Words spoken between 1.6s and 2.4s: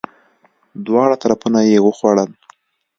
یی وخوړل!